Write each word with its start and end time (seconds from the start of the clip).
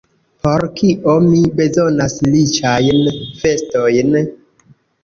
Por 0.45 0.63
kio 0.79 1.13
mi 1.27 1.43
bezonas 1.61 2.17
riĉajn 2.31 3.07
vestojn? 3.45 4.15